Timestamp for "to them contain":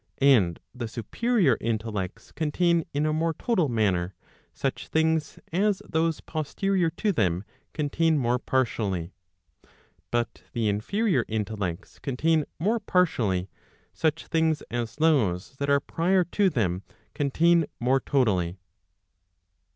6.97-8.17, 16.23-17.65